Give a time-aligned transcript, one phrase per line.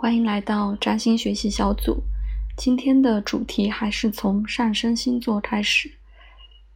[0.00, 2.04] 欢迎来到占星学习小组。
[2.56, 5.90] 今天的主题还是从上升星座开始，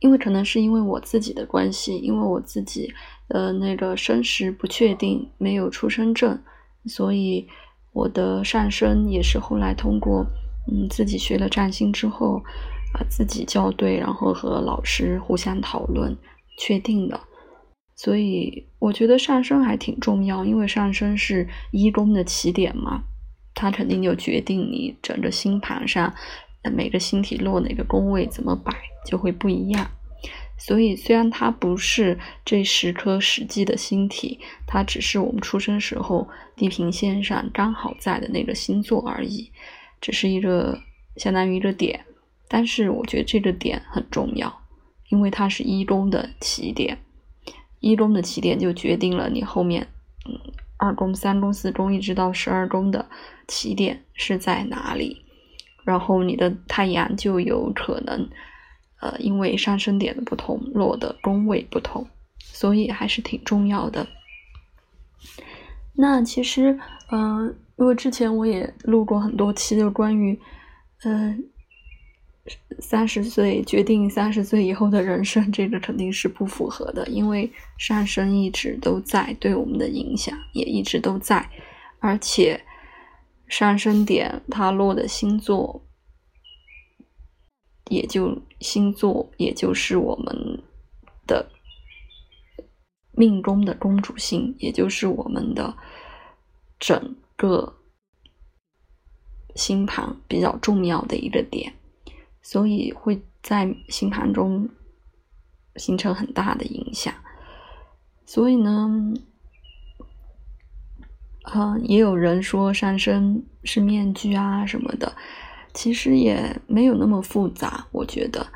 [0.00, 2.92] 因为可能是因为我自己的关系，因为我自己
[3.28, 6.36] 的那个生时不确定，没有出生证，
[6.86, 7.46] 所以
[7.92, 10.26] 我的上升也是后来通过
[10.66, 12.42] 嗯自己学了占星之后
[12.92, 16.12] 啊自己校对，然后和老师互相讨论
[16.58, 17.20] 确定的。
[17.94, 23.04] 所以我觉得上升还挺重要，因为上升是一宫的起点嘛。
[23.62, 26.12] 它肯定就决定你整个星盘上，
[26.74, 28.74] 每个星体落哪个宫位怎么摆
[29.06, 29.88] 就会不一样。
[30.58, 39.52] 所以虽然它不是这十颗实际的星体，它只是我们出生时候地平线上刚好在的那个星座而已，
[40.00, 40.80] 只是一个
[41.16, 42.04] 相当于一个点。
[42.48, 44.52] 但是我觉得这个点很重要，
[45.10, 46.98] 因为它是一宫的起点，
[47.78, 49.86] 一宫的起点就决定了你后面，
[50.82, 53.08] 二宫、三宫、四宫，一直到十二宫的
[53.46, 55.24] 起点是在哪里？
[55.84, 58.28] 然后你的太阳就有可能，
[59.00, 62.04] 呃，因为上升点的不同，落的宫位不同，
[62.40, 64.08] 所以还是挺重要的。
[65.94, 66.76] 那其实，
[67.12, 70.40] 嗯，因为之前我也录过很多期，就关于，
[71.04, 71.51] 嗯。
[72.80, 81.48] 三十岁决定三十岁以后的人生，这个肯定是不符合的，因为上升一直都在对我们的影响，也一直都在，
[82.00, 82.60] 而且
[83.46, 85.86] 上升点它落的星座，
[87.88, 90.62] 也就星座，也就是我们
[91.28, 91.48] 的
[93.12, 95.76] 命宫的公主星，也就是我们的
[96.80, 97.76] 整个
[99.54, 101.72] 星盘比较重要的一个点。
[102.42, 104.68] 所以会在星盘中
[105.76, 107.14] 形成很大的影响。
[108.26, 109.14] 所以呢，
[111.44, 115.16] 呃，也有人说上升是面具啊什么的，
[115.72, 117.86] 其实也没有那么复杂。
[117.92, 118.46] 我觉得，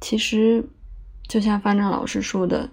[0.00, 0.68] 其实
[1.28, 2.70] 就像方丈老师说的，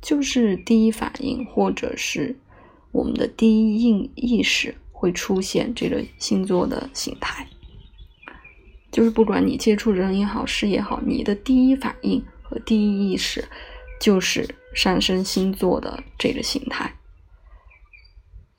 [0.00, 2.38] 就是第一反应或者是
[2.90, 7.46] 我们的第一印意识会出现这个星座的形态。
[8.92, 13.44] 就是不管你接触人也好，事也好，你的第一反应和第一意识
[13.98, 16.94] 就是上升星座的这个形态。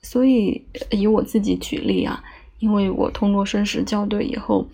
[0.02, 2.22] 所以以我自己举例啊，
[2.58, 4.68] 因为我通过生时校对以后，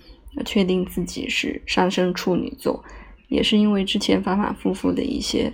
[0.45, 2.83] 确定自己是上升处女座，
[3.29, 5.53] 也是因为之前反反复复的一些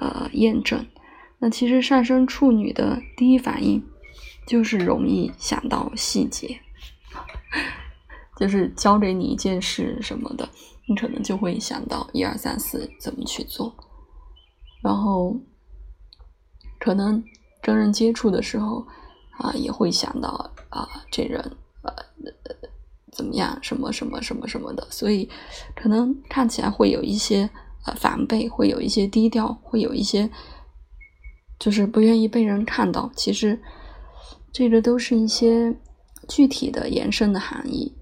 [0.00, 0.84] 呃验证。
[1.38, 3.82] 那其实上升处女的第一反应
[4.46, 6.58] 就是容易想到细节。
[8.38, 10.48] 就是教给你一件事什么的，
[10.88, 13.74] 你可能就会想到一二三四怎么去做，
[14.80, 15.36] 然后
[16.78, 17.20] 可能
[17.60, 18.86] 跟人接触的时候
[19.38, 21.40] 啊，也会想到啊这人
[21.82, 21.92] 呃
[23.10, 25.28] 怎么样什么什么什么什么的，所以
[25.74, 27.50] 可能看起来会有一些
[27.86, 30.30] 呃防备，会有一些低调，会有一些
[31.58, 33.10] 就是不愿意被人看到。
[33.16, 33.60] 其实
[34.52, 35.76] 这个都是一些
[36.28, 37.96] 具体的延伸的含义。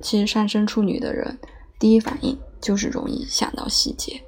[0.00, 1.38] 其实上升处女的人，
[1.78, 4.22] 第一反应就是容易想到细节。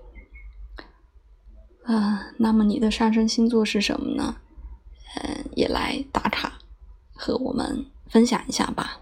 [1.84, 4.36] 啊，那么你的上升星座是什么呢？
[5.22, 6.58] 嗯，也来打卡
[7.14, 9.00] 和我们分享一下吧。